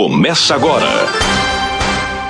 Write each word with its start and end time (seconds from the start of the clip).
Começa 0.00 0.54
agora. 0.54 0.88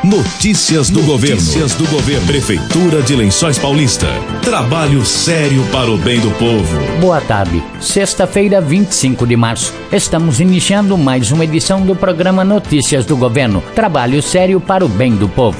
Notícias 0.03 0.91
do 0.91 1.05
governo. 1.05 1.37
Notícias 1.37 1.73
do 1.75 1.87
governo. 1.87 2.27
Prefeitura 2.27 3.01
de 3.01 3.15
Lençóis 3.15 3.61
Paulista. 3.61 4.09
Trabalho 4.43 5.07
sério 5.07 5.65
para 5.71 5.89
o 5.89 5.97
bem 5.97 6.19
do 6.19 6.33
povo. 6.33 6.77
Boa 7.01 7.21
tarde. 7.21 7.63
Sexta-feira, 7.81 8.61
25 8.61 9.25
de 9.25 9.37
março. 9.37 9.73
Estamos 9.93 10.41
iniciando 10.41 10.99
mais 10.99 11.31
uma 11.31 11.45
edição 11.45 11.87
do 11.87 11.95
programa 11.95 12.45
Notícias 12.45 13.07
do 13.07 13.17
Governo. 13.17 13.63
Trabalho 13.73 14.21
sério 14.21 14.61
para 14.61 14.85
o 14.85 14.89
bem 14.89 15.15
do 15.15 15.29
povo. 15.29 15.57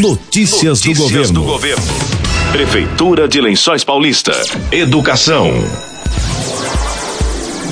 Notícias, 0.00 0.82
Notícias 0.82 0.96
do, 0.96 1.02
governo. 1.02 1.32
do 1.34 1.42
governo. 1.42 1.84
Prefeitura 2.50 3.28
de 3.28 3.42
Lençóis 3.42 3.84
Paulista. 3.84 4.32
Educação. 4.70 5.50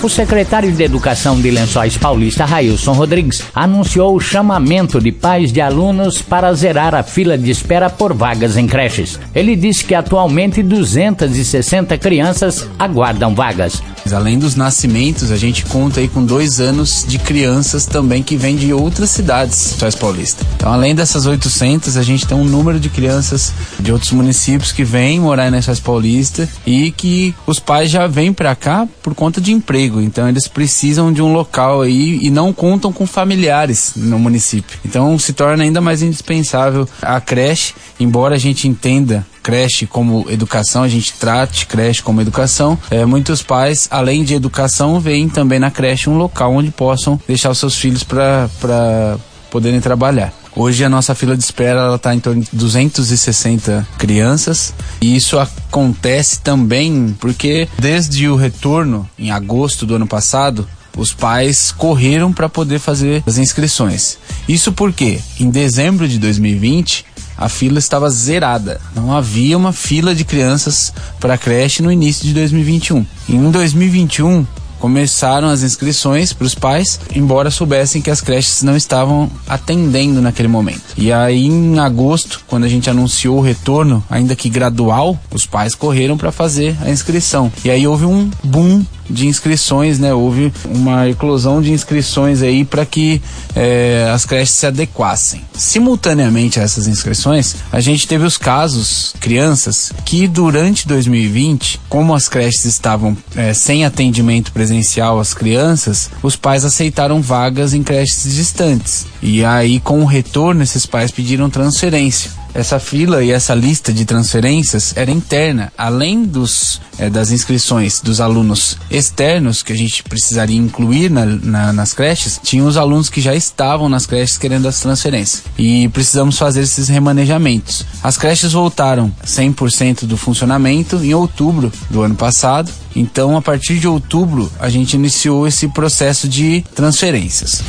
O 0.02 0.08
secretário 0.08 0.72
de 0.72 0.82
Educação 0.82 1.38
de 1.38 1.50
Lençóis 1.50 1.98
Paulista, 1.98 2.46
Railson 2.46 2.92
Rodrigues, 2.92 3.42
anunciou 3.54 4.16
o 4.16 4.20
chamamento 4.20 4.98
de 4.98 5.12
pais 5.12 5.52
de 5.52 5.60
alunos 5.60 6.22
para 6.22 6.54
zerar 6.54 6.94
a 6.94 7.02
fila 7.02 7.36
de 7.36 7.50
espera 7.50 7.90
por 7.90 8.14
vagas 8.14 8.56
em 8.56 8.66
creches. 8.66 9.20
Ele 9.34 9.54
disse 9.54 9.84
que 9.84 9.94
atualmente 9.94 10.62
260 10.62 11.98
crianças 11.98 12.66
aguardam 12.78 13.34
vagas. 13.34 13.82
Além 14.12 14.38
dos 14.38 14.54
nascimentos, 14.56 15.30
a 15.30 15.36
gente 15.36 15.64
conta 15.64 16.00
aí 16.00 16.08
com 16.08 16.24
dois 16.24 16.60
anos 16.60 17.04
de 17.06 17.18
crianças 17.18 17.86
também 17.86 18.22
que 18.22 18.36
vêm 18.36 18.56
de 18.56 18.72
outras 18.72 19.10
cidades 19.10 19.72
Lençóis 19.72 19.94
Paulista. 19.94 20.46
Então, 20.56 20.72
além 20.72 20.94
dessas 20.94 21.26
800, 21.26 21.96
a 21.96 22.02
gente 22.02 22.26
tem 22.26 22.36
um 22.36 22.44
número 22.44 22.78
de 22.78 22.88
crianças 22.88 23.52
de 23.78 23.92
outros 23.92 24.12
municípios 24.12 24.72
que 24.72 24.84
vêm 24.84 25.20
morar 25.20 25.48
em 25.48 25.50
Lençóis 25.50 25.80
Paulista 25.80 26.48
e 26.66 26.90
que 26.90 27.34
os 27.46 27.58
pais 27.58 27.90
já 27.90 28.06
vêm 28.06 28.32
para 28.32 28.54
cá 28.54 28.86
por 29.02 29.14
conta 29.14 29.40
de 29.40 29.52
emprego, 29.52 30.00
então 30.00 30.28
eles 30.28 30.46
precisam 30.46 31.12
de 31.12 31.22
um 31.22 31.32
local 31.32 31.82
aí 31.82 32.18
e 32.20 32.30
não 32.30 32.52
contam 32.52 32.92
com 32.92 33.06
familiares 33.06 33.92
no 33.96 34.18
município. 34.18 34.78
Então 34.84 35.18
se 35.18 35.32
torna 35.32 35.64
ainda 35.64 35.80
mais 35.80 36.02
indispensável 36.02 36.88
a 37.00 37.20
creche, 37.20 37.74
embora 37.98 38.34
a 38.34 38.38
gente 38.38 38.68
entenda 38.68 39.26
creche 39.42 39.86
como 39.86 40.26
educação, 40.30 40.82
a 40.82 40.88
gente 40.88 41.12
trate 41.14 41.66
creche 41.66 42.02
como 42.02 42.20
educação. 42.20 42.78
É, 42.90 43.04
muitos 43.04 43.42
pais, 43.42 43.88
além 43.90 44.24
de 44.24 44.34
educação, 44.34 45.00
veem 45.00 45.28
também 45.28 45.58
na 45.58 45.70
creche 45.70 46.08
um 46.08 46.16
local 46.16 46.54
onde 46.54 46.70
possam 46.70 47.20
deixar 47.26 47.50
os 47.50 47.58
seus 47.58 47.76
filhos 47.76 48.02
para 48.02 49.18
poderem 49.50 49.80
trabalhar. 49.80 50.32
Hoje 50.54 50.84
a 50.84 50.88
nossa 50.88 51.14
fila 51.14 51.36
de 51.36 51.42
espera 51.42 51.94
está 51.94 52.14
em 52.14 52.18
torno 52.18 52.42
de 52.42 52.48
260 52.52 53.86
crianças 53.96 54.74
e 55.00 55.14
isso 55.14 55.38
acontece 55.38 56.40
também 56.40 57.16
porque 57.20 57.68
desde 57.78 58.28
o 58.28 58.34
retorno 58.34 59.08
em 59.16 59.30
agosto 59.30 59.86
do 59.86 59.94
ano 59.94 60.08
passado 60.08 60.66
os 60.96 61.12
pais 61.12 61.72
correram 61.72 62.32
para 62.32 62.48
poder 62.48 62.80
fazer 62.80 63.22
as 63.26 63.38
inscrições. 63.38 64.18
Isso 64.48 64.72
porque 64.72 65.20
em 65.38 65.50
dezembro 65.50 66.08
de 66.08 66.18
2020 66.18 67.06
a 67.40 67.48
fila 67.48 67.78
estava 67.78 68.10
zerada. 68.10 68.80
Não 68.94 69.12
havia 69.12 69.56
uma 69.56 69.72
fila 69.72 70.14
de 70.14 70.24
crianças 70.24 70.92
para 71.18 71.34
a 71.34 71.38
creche 71.38 71.82
no 71.82 71.90
início 71.90 72.24
de 72.24 72.34
2021. 72.34 73.04
Em 73.28 73.50
2021, 73.50 74.46
começaram 74.78 75.48
as 75.48 75.62
inscrições 75.62 76.32
para 76.32 76.46
os 76.46 76.54
pais, 76.54 76.98
embora 77.14 77.50
soubessem 77.50 78.02
que 78.02 78.10
as 78.10 78.20
creches 78.20 78.62
não 78.62 78.76
estavam 78.76 79.30
atendendo 79.46 80.20
naquele 80.20 80.48
momento. 80.48 80.82
E 80.96 81.12
aí, 81.12 81.46
em 81.46 81.78
agosto, 81.78 82.42
quando 82.46 82.64
a 82.64 82.68
gente 82.68 82.88
anunciou 82.88 83.38
o 83.38 83.42
retorno, 83.42 84.02
ainda 84.10 84.34
que 84.34 84.48
gradual, 84.48 85.18
os 85.30 85.46
pais 85.46 85.74
correram 85.74 86.16
para 86.16 86.32
fazer 86.32 86.76
a 86.80 86.90
inscrição. 86.90 87.52
E 87.64 87.70
aí 87.70 87.86
houve 87.86 88.06
um 88.06 88.30
boom 88.42 88.84
de 89.10 89.26
inscrições, 89.26 89.98
né? 89.98 90.14
Houve 90.14 90.52
uma 90.64 91.08
eclosão 91.08 91.60
de 91.60 91.72
inscrições 91.72 92.42
aí 92.42 92.64
para 92.64 92.86
que 92.86 93.20
é, 93.54 94.10
as 94.12 94.24
creches 94.24 94.54
se 94.54 94.66
adequassem. 94.66 95.42
Simultaneamente 95.54 96.58
a 96.60 96.62
essas 96.62 96.86
inscrições, 96.86 97.56
a 97.72 97.80
gente 97.80 98.06
teve 98.06 98.24
os 98.24 98.38
casos, 98.38 99.14
crianças, 99.20 99.92
que 100.04 100.26
durante 100.26 100.86
2020, 100.86 101.80
como 101.88 102.14
as 102.14 102.28
creches 102.28 102.64
estavam 102.64 103.16
é, 103.34 103.52
sem 103.52 103.84
atendimento 103.84 104.52
presencial 104.52 105.18
às 105.18 105.34
crianças, 105.34 106.10
os 106.22 106.36
pais 106.36 106.64
aceitaram 106.64 107.20
vagas 107.20 107.74
em 107.74 107.82
creches 107.82 108.34
distantes. 108.34 109.06
E 109.22 109.44
aí, 109.44 109.80
com 109.80 110.00
o 110.00 110.06
retorno, 110.06 110.62
esses 110.62 110.86
pais 110.86 111.10
pediram 111.10 111.50
transferência 111.50 112.39
essa 112.54 112.78
fila 112.78 113.22
e 113.22 113.30
essa 113.30 113.54
lista 113.54 113.92
de 113.92 114.04
transferências 114.04 114.92
era 114.96 115.10
interna, 115.10 115.72
além 115.76 116.24
dos 116.24 116.80
é, 117.00 117.08
das 117.08 117.30
inscrições 117.30 118.00
dos 118.00 118.20
alunos 118.20 118.76
externos 118.90 119.62
que 119.62 119.72
a 119.72 119.76
gente 119.76 120.02
precisaria 120.02 120.58
incluir 120.58 121.10
na, 121.10 121.24
na, 121.24 121.72
nas 121.72 121.94
creches, 121.94 122.38
tinham 122.42 122.66
os 122.66 122.76
alunos 122.76 123.08
que 123.08 123.20
já 123.20 123.34
estavam 123.34 123.88
nas 123.88 124.04
creches 124.04 124.36
querendo 124.36 124.68
as 124.68 124.80
transferências 124.80 125.42
e 125.58 125.88
precisamos 125.88 126.38
fazer 126.38 126.60
esses 126.60 126.88
remanejamentos. 126.88 127.86
As 128.02 128.18
creches 128.18 128.52
voltaram 128.52 129.10
100% 129.24 130.04
do 130.04 130.16
funcionamento 130.16 130.96
em 130.96 131.14
outubro 131.14 131.72
do 131.88 132.02
ano 132.02 132.14
passado, 132.14 132.70
então 132.94 133.36
a 133.36 133.42
partir 133.42 133.78
de 133.78 133.88
outubro 133.88 134.50
a 134.60 134.68
gente 134.68 134.94
iniciou 134.94 135.46
esse 135.46 135.68
processo 135.68 136.28
de 136.28 136.62
transferências. 136.74 137.62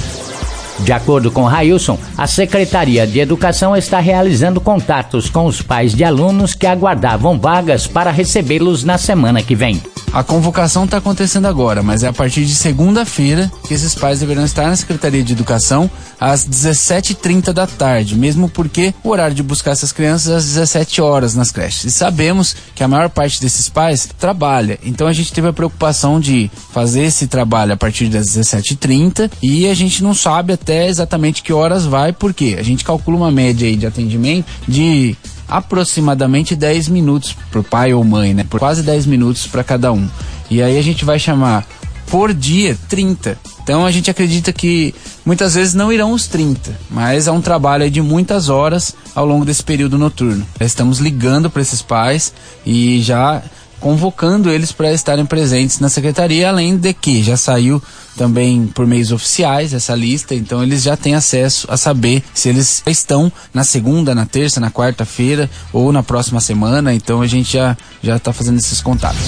De 0.83 0.91
acordo 0.91 1.31
com 1.31 1.43
Railson, 1.43 1.97
a 2.17 2.25
Secretaria 2.25 3.05
de 3.05 3.19
Educação 3.19 3.75
está 3.75 3.99
realizando 3.99 4.59
contatos 4.59 5.29
com 5.29 5.45
os 5.45 5.61
pais 5.61 5.93
de 5.93 6.03
alunos 6.03 6.55
que 6.55 6.65
aguardavam 6.65 7.39
vagas 7.39 7.85
para 7.85 8.09
recebê-los 8.09 8.83
na 8.83 8.97
semana 8.97 9.43
que 9.43 9.55
vem. 9.55 9.81
A 10.13 10.23
convocação 10.23 10.83
está 10.83 10.97
acontecendo 10.97 11.47
agora, 11.47 11.81
mas 11.81 12.03
é 12.03 12.07
a 12.07 12.13
partir 12.13 12.43
de 12.43 12.53
segunda-feira 12.53 13.49
que 13.65 13.73
esses 13.73 13.95
pais 13.95 14.19
deverão 14.19 14.43
estar 14.43 14.67
na 14.67 14.75
Secretaria 14.75 15.23
de 15.23 15.31
Educação 15.31 15.89
às 16.19 16.45
17h30 16.45 17.53
da 17.53 17.65
tarde, 17.65 18.17
mesmo 18.17 18.49
porque 18.49 18.93
o 19.05 19.09
horário 19.09 19.33
de 19.33 19.41
buscar 19.41 19.71
essas 19.71 19.93
crianças 19.93 20.33
é 20.33 20.35
às 20.35 20.45
17 20.45 21.01
horas 21.01 21.33
nas 21.33 21.49
creches. 21.49 21.85
E 21.85 21.91
sabemos 21.91 22.53
que 22.75 22.83
a 22.83 22.89
maior 22.89 23.09
parte 23.09 23.39
desses 23.39 23.69
pais 23.69 24.05
trabalha, 24.19 24.77
então 24.83 25.07
a 25.07 25.13
gente 25.13 25.31
teve 25.31 25.47
a 25.47 25.53
preocupação 25.53 26.19
de 26.19 26.51
fazer 26.73 27.03
esse 27.03 27.27
trabalho 27.27 27.71
a 27.71 27.77
partir 27.77 28.09
das 28.09 28.27
17h30 28.27 29.31
e 29.41 29.65
a 29.69 29.73
gente 29.73 30.03
não 30.03 30.13
sabe 30.13 30.51
até 30.51 30.89
exatamente 30.89 31.41
que 31.41 31.53
horas 31.53 31.85
vai, 31.85 32.11
porque 32.11 32.57
a 32.59 32.63
gente 32.63 32.83
calcula 32.83 33.15
uma 33.15 33.31
média 33.31 33.73
de 33.77 33.87
atendimento 33.87 34.45
de 34.67 35.15
aproximadamente 35.51 36.55
10 36.55 36.87
minutos 36.87 37.35
pro 37.51 37.61
pai 37.61 37.93
ou 37.93 38.03
mãe, 38.03 38.33
né? 38.33 38.45
Por 38.49 38.59
quase 38.59 38.81
10 38.81 39.05
minutos 39.05 39.45
para 39.45 39.63
cada 39.63 39.91
um. 39.91 40.07
E 40.49 40.61
aí 40.61 40.79
a 40.79 40.81
gente 40.81 41.03
vai 41.03 41.19
chamar 41.19 41.67
por 42.07 42.33
dia 42.33 42.77
30. 42.89 43.37
Então 43.63 43.85
a 43.85 43.91
gente 43.91 44.09
acredita 44.09 44.51
que 44.51 44.95
muitas 45.25 45.53
vezes 45.53 45.73
não 45.73 45.93
irão 45.93 46.13
os 46.13 46.27
30, 46.27 46.77
mas 46.89 47.27
é 47.27 47.31
um 47.31 47.41
trabalho 47.41 47.89
de 47.91 48.01
muitas 48.01 48.49
horas 48.49 48.95
ao 49.13 49.25
longo 49.25 49.45
desse 49.45 49.63
período 49.63 49.97
noturno. 49.97 50.45
Estamos 50.59 50.99
ligando 50.99 51.49
para 51.49 51.61
esses 51.61 51.81
pais 51.81 52.33
e 52.65 53.01
já 53.01 53.41
convocando 53.81 54.49
eles 54.49 54.71
para 54.71 54.93
estarem 54.93 55.25
presentes 55.25 55.79
na 55.79 55.89
secretaria, 55.89 56.47
além 56.47 56.77
de 56.77 56.93
que 56.93 57.21
já 57.21 57.35
saiu 57.35 57.81
também 58.15 58.67
por 58.67 58.85
meios 58.85 59.11
oficiais 59.11 59.73
essa 59.73 59.95
lista, 59.95 60.35
então 60.35 60.61
eles 60.61 60.83
já 60.83 60.95
têm 60.95 61.15
acesso 61.15 61.67
a 61.69 61.75
saber 61.75 62.23
se 62.33 62.47
eles 62.47 62.83
estão 62.85 63.31
na 63.53 63.63
segunda, 63.63 64.13
na 64.13 64.25
terça, 64.25 64.59
na 64.59 64.69
quarta-feira 64.69 65.49
ou 65.73 65.91
na 65.91 66.03
próxima 66.03 66.39
semana, 66.39 66.93
então 66.93 67.21
a 67.21 67.27
gente 67.27 67.53
já 67.53 67.75
já 68.03 68.17
está 68.17 68.31
fazendo 68.31 68.59
esses 68.59 68.81
contatos. 68.81 69.21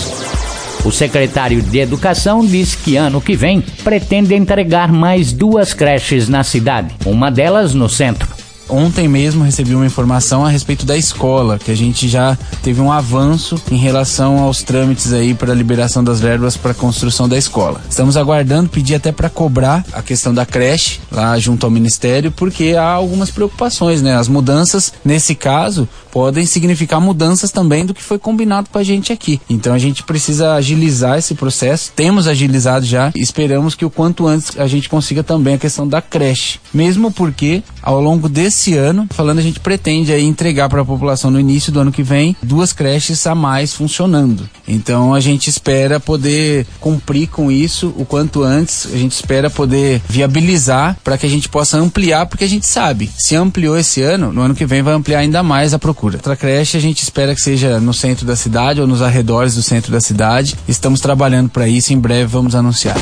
O 0.86 0.92
secretário 0.92 1.62
de 1.62 1.80
Educação 1.80 2.46
diz 2.46 2.76
que 2.76 2.98
ano 2.98 3.22
que 3.22 3.36
vem 3.36 3.62
pretende 3.84 4.36
entregar 4.36 4.92
mais 4.92 5.32
duas 5.32 5.74
creches 5.74 6.28
na 6.28 6.44
cidade, 6.44 6.94
uma 7.06 7.32
delas 7.32 7.74
no 7.74 7.88
centro. 7.88 8.33
Ontem 8.70 9.08
mesmo 9.08 9.44
recebi 9.44 9.76
uma 9.76 9.86
informação 9.86 10.46
a 10.46 10.50
respeito 10.50 10.86
da 10.86 10.98
escola, 10.98 11.60
que 11.60 11.72
a 11.72 11.76
gente 11.76 12.08
já 12.08 12.38
teve 12.62 12.82
um 12.82 12.92
avanço 12.92 13.62
em 13.70 13.78
relação 13.78 14.40
aos 14.40 14.64
trâmites 14.64 15.12
aí 15.14 15.34
para 15.34 15.52
a 15.52 15.56
liberação 15.56 16.04
das 16.04 16.20
verbas 16.20 16.58
para 16.58 16.72
a 16.72 16.76
construção 16.76 17.28
da 17.28 17.38
escola. 17.38 17.82
Estamos 17.90 18.18
aguardando, 18.18 18.70
pedir 18.70 18.96
até 18.96 19.12
para 19.12 19.30
cobrar 19.30 19.86
a 19.92 20.02
questão 20.02 20.34
da 20.34 20.46
creche 20.46 21.00
lá 21.12 21.38
junto 21.38 21.66
ao 21.66 21.72
ministério, 21.72 22.32
porque 22.32 22.76
há 22.78 22.90
algumas 22.90 23.30
preocupações, 23.30 24.02
né? 24.02 24.16
As 24.16 24.28
mudanças, 24.28 24.94
nesse 25.04 25.36
caso, 25.36 25.88
podem 26.12 26.46
significar 26.46 27.02
mudanças 27.02 27.52
também 27.52 27.86
do 27.86 27.94
que 27.94 28.02
foi 28.02 28.18
combinado 28.18 28.70
com 28.72 28.78
a 28.78 28.84
gente 28.84 29.12
aqui. 29.12 29.42
Então 29.50 29.74
a 29.74 29.80
gente 29.80 30.04
precisa 30.04 30.54
agilizar 30.54 31.18
esse 31.18 31.36
processo. 31.36 31.92
Temos 31.96 32.28
agilizado 32.28 32.86
já, 32.86 33.12
esperamos 33.16 33.76
que 33.76 33.86
o 33.86 33.90
quanto 33.90 34.28
antes 34.28 34.58
a 34.58 34.68
gente 34.68 34.90
consiga 34.90 35.24
também 35.24 35.56
a 35.56 35.60
questão 35.60 35.88
da 35.88 36.02
creche, 36.02 36.60
mesmo 36.74 37.12
porque 37.12 37.64
ao 37.82 38.00
longo 38.00 38.30
desse 38.30 38.53
ano, 38.74 39.08
falando 39.10 39.40
a 39.40 39.42
gente 39.42 39.60
pretende 39.60 40.12
aí 40.12 40.24
entregar 40.24 40.70
para 40.70 40.82
a 40.82 40.86
população 40.86 41.30
no 41.30 41.40
início 41.40 41.72
do 41.72 41.80
ano 41.80 41.92
que 41.92 42.04
vem 42.04 42.36
duas 42.42 42.72
creches 42.74 43.26
a 43.28 43.36
mais 43.36 43.74
funcionando. 43.74 44.50
Então 44.68 45.14
a 45.14 45.20
gente 45.20 45.50
espera 45.50 46.00
poder 46.00 46.66
cumprir 46.80 47.28
com 47.28 47.52
isso 47.52 47.94
o 47.98 48.06
quanto 48.06 48.44
antes, 48.44 48.88
a 48.94 48.98
gente 48.98 49.12
espera 49.12 49.50
poder 49.50 50.02
viabilizar 50.08 50.98
para 51.04 51.18
que 51.18 51.26
a 51.26 51.30
gente 51.30 51.50
possa 51.50 51.78
ampliar, 51.78 52.26
porque 52.26 52.44
a 52.44 52.50
gente 52.50 52.66
sabe, 52.66 53.10
se 53.18 53.36
ampliou 53.36 53.78
esse 53.78 54.02
ano, 54.02 54.32
no 54.32 54.42
ano 54.42 54.56
que 54.56 54.66
vem 54.66 54.82
vai 54.82 54.94
ampliar 54.94 55.20
ainda 55.20 55.44
mais 55.44 55.74
a 55.74 55.80
procura. 55.80 56.18
Outra 56.18 56.36
creche 56.36 56.78
a 56.78 56.82
gente 56.82 57.02
espera 57.02 57.36
que 57.36 57.42
seja 57.42 57.80
no 57.80 57.94
centro 57.94 58.26
da 58.26 58.36
cidade 58.36 58.82
ou 58.82 58.88
nos 58.88 59.02
arredores 59.02 59.56
do 59.56 59.64
centro 59.64 59.92
da 59.92 60.00
cidade. 60.00 60.56
Estamos 60.68 61.02
trabalhando 61.02 61.50
para 61.50 61.68
isso, 61.68 61.94
em 61.94 62.00
breve 62.00 62.26
vamos 62.26 62.56
anunciar. 62.56 62.98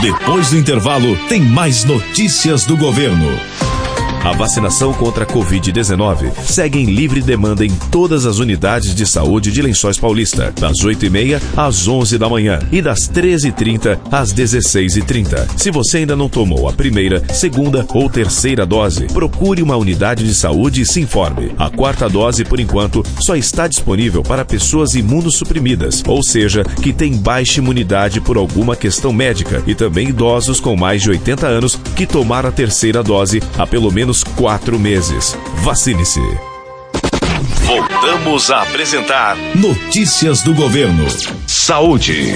Depois 0.00 0.50
do 0.50 0.58
intervalo, 0.58 1.16
tem 1.28 1.40
mais 1.40 1.84
notícias 1.84 2.64
do 2.64 2.76
governo. 2.76 3.38
A 4.24 4.30
vacinação 4.30 4.94
contra 4.94 5.24
a 5.24 5.26
Covid-19 5.26 6.32
segue 6.44 6.78
em 6.78 6.84
livre 6.84 7.20
demanda 7.20 7.66
em 7.66 7.70
todas 7.90 8.24
as 8.24 8.38
unidades 8.38 8.94
de 8.94 9.04
saúde 9.04 9.50
de 9.50 9.60
Lençóis 9.60 9.98
Paulista, 9.98 10.54
das 10.60 10.78
8h30 10.78 11.42
às 11.56 11.88
11 11.88 12.18
da 12.18 12.28
manhã 12.28 12.60
e 12.70 12.80
das 12.80 13.10
13h30 13.10 13.98
às 14.12 14.32
16h30. 14.32 15.48
Se 15.56 15.72
você 15.72 15.98
ainda 15.98 16.14
não 16.14 16.28
tomou 16.28 16.68
a 16.68 16.72
primeira, 16.72 17.20
segunda 17.34 17.84
ou 17.92 18.08
terceira 18.08 18.64
dose, 18.64 19.08
procure 19.08 19.60
uma 19.60 19.76
unidade 19.76 20.24
de 20.24 20.34
saúde 20.34 20.82
e 20.82 20.86
se 20.86 21.00
informe. 21.00 21.52
A 21.58 21.68
quarta 21.68 22.08
dose, 22.08 22.44
por 22.44 22.60
enquanto, 22.60 23.04
só 23.18 23.34
está 23.34 23.66
disponível 23.66 24.22
para 24.22 24.44
pessoas 24.44 24.94
imunossuprimidas, 24.94 26.00
ou 26.06 26.22
seja, 26.22 26.62
que 26.80 26.92
têm 26.92 27.16
baixa 27.16 27.58
imunidade 27.58 28.20
por 28.20 28.36
alguma 28.36 28.76
questão 28.76 29.12
médica, 29.12 29.64
e 29.66 29.74
também 29.74 30.10
idosos 30.10 30.60
com 30.60 30.76
mais 30.76 31.02
de 31.02 31.10
80 31.10 31.44
anos 31.44 31.74
que 31.96 32.06
tomaram 32.06 32.50
a 32.50 32.52
terceira 32.52 33.02
dose 33.02 33.42
há 33.58 33.66
pelo 33.66 33.90
menos 33.90 34.11
menos 34.12 34.22
quatro 34.22 34.78
meses. 34.78 35.36
Vacine-se. 35.62 36.20
Voltamos 37.64 38.50
a 38.50 38.62
apresentar 38.62 39.36
Notícias 39.54 40.42
do 40.42 40.54
Governo. 40.54 41.06
Saúde 41.46 42.34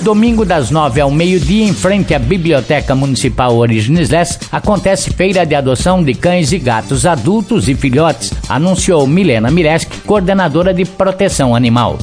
Domingo 0.00 0.44
das 0.44 0.70
nove 0.70 1.00
ao 1.00 1.10
meio-dia, 1.10 1.64
em 1.64 1.72
frente 1.72 2.12
à 2.12 2.18
Biblioteca 2.18 2.94
Municipal 2.94 3.56
Origines 3.56 4.10
Les, 4.10 4.40
acontece 4.50 5.10
feira 5.10 5.46
de 5.46 5.54
adoção 5.54 6.02
de 6.02 6.14
cães 6.14 6.50
e 6.50 6.58
gatos 6.58 7.06
adultos 7.06 7.68
e 7.68 7.74
filhotes, 7.74 8.32
anunciou 8.48 9.06
Milena 9.06 9.50
Mireski, 9.50 9.98
coordenadora 10.00 10.74
de 10.74 10.84
proteção 10.84 11.54
animal. 11.54 11.98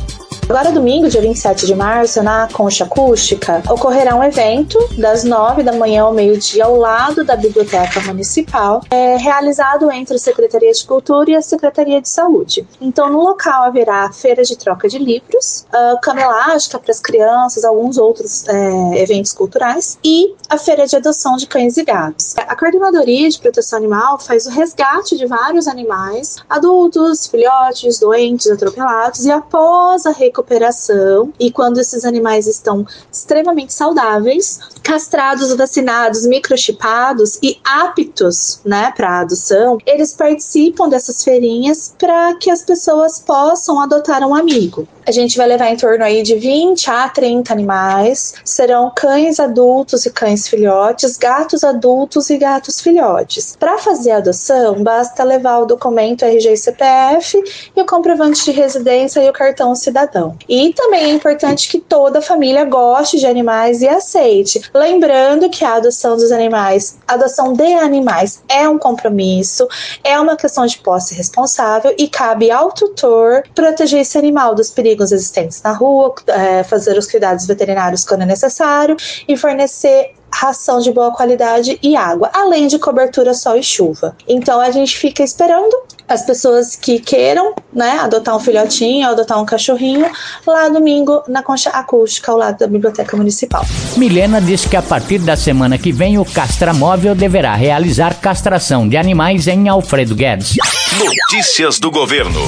Agora, 0.49 0.71
domingo, 0.71 1.07
dia 1.07 1.21
27 1.21 1.67
de 1.67 1.75
março, 1.75 2.23
na 2.23 2.47
Concha 2.51 2.83
Acústica, 2.83 3.61
ocorrerá 3.69 4.15
um 4.15 4.23
evento 4.23 4.79
das 4.97 5.23
9 5.23 5.61
da 5.61 5.73
manhã 5.73 6.01
ao 6.01 6.11
meio-dia 6.11 6.65
ao 6.65 6.75
lado 6.75 7.23
da 7.23 7.35
Biblioteca 7.35 8.01
Municipal, 8.01 8.81
é, 8.89 9.15
realizado 9.17 9.91
entre 9.91 10.15
a 10.15 10.17
Secretaria 10.17 10.71
de 10.71 10.83
Cultura 10.83 11.29
e 11.29 11.35
a 11.35 11.41
Secretaria 11.43 12.01
de 12.01 12.09
Saúde. 12.09 12.67
Então, 12.81 13.11
no 13.11 13.21
local 13.21 13.61
haverá 13.61 14.11
feira 14.11 14.41
de 14.41 14.57
troca 14.57 14.89
de 14.89 14.97
livros, 14.97 15.67
uh, 15.71 16.01
cama 16.01 16.21
elástica 16.21 16.79
para 16.79 16.89
as 16.89 16.99
crianças, 16.99 17.63
alguns 17.63 17.99
outros 17.99 18.47
é, 18.47 19.03
eventos 19.03 19.31
culturais 19.33 19.99
e 20.03 20.33
a 20.49 20.57
feira 20.57 20.87
de 20.87 20.95
adoção 20.95 21.35
de 21.35 21.45
cães 21.45 21.77
e 21.77 21.83
gatos. 21.83 22.33
A 22.35 22.55
Coordenadoria 22.55 23.29
de 23.29 23.39
Proteção 23.39 23.77
Animal 23.77 24.17
faz 24.17 24.47
o 24.47 24.49
resgate 24.49 25.15
de 25.15 25.27
vários 25.27 25.67
animais, 25.67 26.37
adultos, 26.49 27.27
filhotes, 27.27 27.99
doentes, 27.99 28.49
atropelados 28.49 29.25
e 29.25 29.31
após 29.31 30.07
a 30.07 30.09
recuperação 30.09 30.38
recuperação 30.39 31.33
e 31.39 31.51
quando 31.51 31.79
esses 31.79 32.05
animais 32.05 32.47
estão 32.47 32.85
extremamente 33.11 33.73
saudáveis, 33.73 34.59
castrados, 34.83 35.53
vacinados, 35.53 36.25
microchipados 36.25 37.37
e 37.43 37.59
aptos, 37.63 38.59
né, 38.65 38.91
para 38.95 39.19
adoção, 39.19 39.77
eles 39.85 40.13
participam 40.13 40.89
dessas 40.89 41.23
feirinhas 41.23 41.93
para 41.97 42.33
que 42.35 42.49
as 42.49 42.63
pessoas 42.63 43.19
possam 43.19 43.79
adotar 43.79 44.27
um 44.27 44.33
amigo. 44.33 44.87
A 45.05 45.11
gente 45.11 45.37
vai 45.37 45.47
levar 45.47 45.69
em 45.71 45.75
torno 45.75 46.03
aí 46.03 46.21
de 46.21 46.35
20 46.35 46.87
a 46.89 47.09
30 47.09 47.51
animais. 47.51 48.35
Serão 48.45 48.91
cães 48.95 49.39
adultos 49.39 50.05
e 50.05 50.11
cães 50.11 50.47
filhotes, 50.47 51.17
gatos 51.17 51.63
adultos 51.63 52.29
e 52.29 52.37
gatos 52.37 52.79
filhotes. 52.79 53.55
Para 53.59 53.79
fazer 53.79 54.11
a 54.11 54.17
adoção, 54.17 54.83
basta 54.83 55.23
levar 55.23 55.59
o 55.59 55.65
documento 55.65 56.23
RG 56.23 56.53
e 56.53 56.57
CPF 56.57 57.43
e 57.75 57.81
o 57.81 57.87
comprovante 57.87 58.45
de 58.45 58.51
residência 58.51 59.19
e 59.23 59.29
o 59.29 59.33
cartão 59.33 59.73
cidadão. 59.73 60.28
E 60.47 60.73
também 60.73 61.05
é 61.05 61.09
importante 61.09 61.69
que 61.69 61.79
toda 61.79 62.21
família 62.21 62.65
goste 62.65 63.19
de 63.19 63.25
animais 63.25 63.81
e 63.81 63.87
aceite. 63.87 64.61
Lembrando 64.73 65.49
que 65.49 65.63
a 65.63 65.75
adoção 65.75 66.15
dos 66.15 66.31
animais, 66.31 66.97
adoção 67.07 67.53
de 67.53 67.73
animais 67.73 68.43
é 68.47 68.67
um 68.67 68.77
compromisso, 68.77 69.67
é 70.03 70.19
uma 70.19 70.35
questão 70.35 70.65
de 70.65 70.77
posse 70.79 71.15
responsável 71.15 71.93
e 71.97 72.07
cabe 72.07 72.51
ao 72.51 72.71
tutor 72.71 73.43
proteger 73.55 74.01
esse 74.01 74.17
animal 74.17 74.53
dos 74.53 74.69
perigos 74.69 74.89
perigos 74.89 75.11
existentes 75.11 75.61
na 75.61 75.71
rua, 75.71 76.13
é, 76.27 76.63
fazer 76.63 76.97
os 76.97 77.09
cuidados 77.09 77.45
veterinários 77.45 78.03
quando 78.03 78.23
é 78.23 78.25
necessário 78.25 78.95
e 79.27 79.37
fornecer 79.37 80.13
ração 80.33 80.79
de 80.79 80.91
boa 80.91 81.11
qualidade 81.11 81.79
e 81.81 81.95
água, 81.95 82.29
além 82.33 82.67
de 82.67 82.79
cobertura, 82.79 83.33
sol 83.33 83.57
e 83.57 83.63
chuva. 83.63 84.15
Então 84.27 84.59
a 84.59 84.71
gente 84.71 84.97
fica 84.97 85.23
esperando 85.23 85.75
as 86.09 86.25
pessoas 86.25 86.75
que 86.75 86.99
queiram, 86.99 87.53
né, 87.71 87.99
adotar 88.01 88.35
um 88.35 88.39
filhotinho, 88.39 89.07
adotar 89.07 89.39
um 89.39 89.45
cachorrinho, 89.45 90.09
lá 90.45 90.67
domingo 90.67 91.21
na 91.27 91.43
concha 91.43 91.69
acústica 91.69 92.31
ao 92.31 92.37
lado 92.37 92.57
da 92.57 92.67
biblioteca 92.67 93.15
municipal. 93.15 93.63
Milena 93.95 94.41
disse 94.41 94.67
que 94.67 94.75
a 94.75 94.81
partir 94.81 95.19
da 95.19 95.37
semana 95.37 95.77
que 95.77 95.91
vem 95.91 96.17
o 96.17 96.25
Castramóvel 96.25 97.13
deverá 97.13 97.53
realizar 97.53 98.19
castração 98.19 98.89
de 98.89 98.97
animais 98.97 99.47
em 99.47 99.69
Alfredo 99.69 100.15
Guedes. 100.15 100.55
Notícias 100.97 101.79
do 101.79 101.91
governo. 101.91 102.39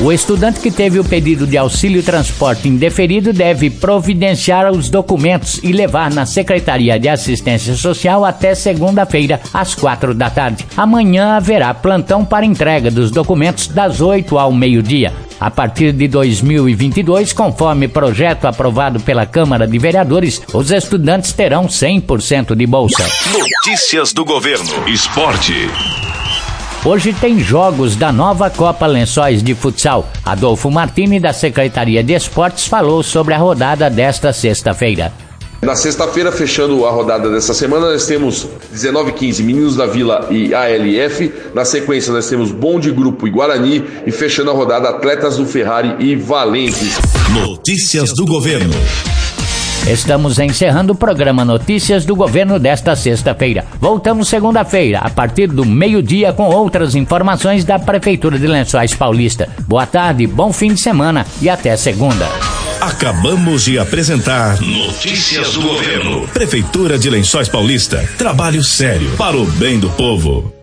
O 0.00 0.10
estudante 0.10 0.58
que 0.58 0.70
teve 0.70 0.98
o 0.98 1.04
pedido 1.04 1.46
de 1.46 1.58
auxílio 1.58 2.02
transporte 2.02 2.66
indeferido 2.66 3.32
deve 3.32 3.68
providenciar 3.68 4.72
os 4.72 4.88
documentos 4.88 5.60
e 5.62 5.70
levar 5.70 6.10
na 6.10 6.24
Secretaria 6.24 6.98
de 6.98 7.08
Assistência 7.22 7.74
Social 7.74 8.24
até 8.24 8.52
segunda-feira, 8.52 9.40
às 9.54 9.76
quatro 9.76 10.12
da 10.12 10.28
tarde. 10.28 10.66
Amanhã 10.76 11.36
haverá 11.36 11.72
plantão 11.72 12.24
para 12.24 12.44
entrega 12.44 12.90
dos 12.90 13.12
documentos 13.12 13.68
das 13.68 14.00
8 14.00 14.36
ao 14.36 14.52
meio-dia. 14.52 15.12
A 15.38 15.50
partir 15.50 15.92
de 15.92 16.08
2022, 16.08 17.32
conforme 17.32 17.86
projeto 17.86 18.46
aprovado 18.46 19.00
pela 19.00 19.24
Câmara 19.24 19.66
de 19.66 19.78
Vereadores, 19.78 20.42
os 20.52 20.70
estudantes 20.70 21.32
terão 21.32 21.66
100% 21.66 22.56
de 22.56 22.66
bolsa. 22.66 23.04
Notícias 23.32 24.12
do 24.12 24.24
governo. 24.24 24.88
Esporte. 24.88 25.70
Hoje 26.84 27.12
tem 27.12 27.38
jogos 27.38 27.94
da 27.94 28.10
nova 28.10 28.50
Copa 28.50 28.86
Lençóis 28.86 29.42
de 29.42 29.54
Futsal. 29.54 30.08
Adolfo 30.24 30.68
Martini, 30.68 31.20
da 31.20 31.32
Secretaria 31.32 32.02
de 32.02 32.12
Esportes, 32.12 32.66
falou 32.66 33.04
sobre 33.04 33.34
a 33.34 33.38
rodada 33.38 33.88
desta 33.88 34.32
sexta-feira. 34.32 35.12
Na 35.64 35.76
sexta-feira, 35.76 36.32
fechando 36.32 36.84
a 36.84 36.90
rodada 36.90 37.30
dessa 37.30 37.54
semana, 37.54 37.92
nós 37.92 38.04
temos 38.04 38.48
19:15 38.72 39.44
Meninos 39.44 39.76
da 39.76 39.86
Vila 39.86 40.26
e 40.28 40.52
ALF. 40.52 41.32
Na 41.54 41.64
sequência, 41.64 42.12
nós 42.12 42.28
temos 42.28 42.50
Bom 42.50 42.80
de 42.80 42.90
Grupo 42.90 43.28
e 43.28 43.30
Guarani. 43.30 43.84
E 44.04 44.10
fechando 44.10 44.50
a 44.50 44.54
rodada, 44.54 44.88
Atletas 44.88 45.36
do 45.36 45.46
Ferrari 45.46 45.94
e 46.04 46.16
Valentes. 46.16 46.98
Notícias 47.32 48.12
do 48.12 48.26
Governo. 48.26 48.74
Estamos 49.86 50.38
encerrando 50.38 50.92
o 50.92 50.96
programa 50.96 51.44
Notícias 51.44 52.04
do 52.04 52.14
Governo 52.14 52.58
desta 52.58 52.94
sexta-feira. 52.94 53.64
Voltamos 53.80 54.28
segunda-feira, 54.28 55.00
a 55.00 55.10
partir 55.10 55.48
do 55.48 55.64
meio-dia, 55.64 56.32
com 56.32 56.44
outras 56.44 56.94
informações 56.94 57.64
da 57.64 57.80
Prefeitura 57.80 58.38
de 58.38 58.46
Lençóis 58.46 58.94
Paulista. 58.94 59.48
Boa 59.66 59.84
tarde, 59.84 60.24
bom 60.26 60.52
fim 60.52 60.72
de 60.72 60.80
semana 60.80 61.26
e 61.40 61.50
até 61.50 61.76
segunda. 61.76 62.28
Acabamos 62.80 63.64
de 63.64 63.78
apresentar 63.78 64.60
Notícias 64.60 65.54
do 65.54 65.62
Governo. 65.62 66.28
Prefeitura 66.28 66.96
de 66.96 67.10
Lençóis 67.10 67.48
Paulista. 67.48 68.08
Trabalho 68.16 68.62
sério 68.62 69.10
para 69.16 69.36
o 69.36 69.44
bem 69.44 69.80
do 69.80 69.90
povo. 69.90 70.61